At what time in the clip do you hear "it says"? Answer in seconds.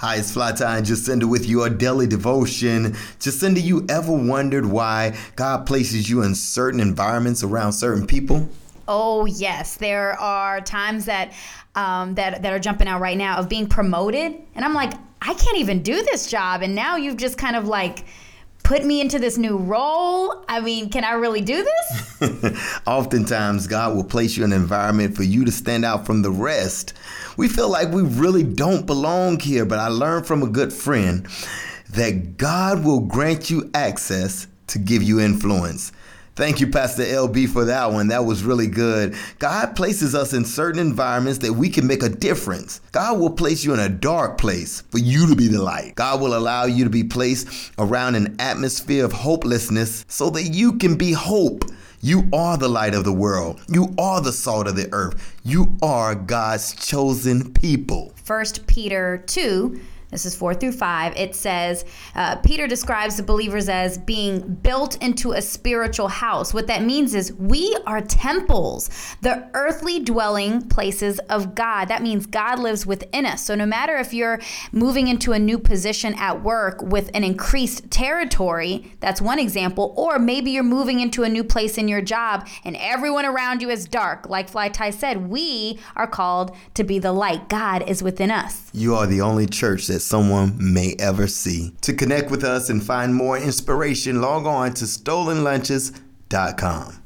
61.16-61.84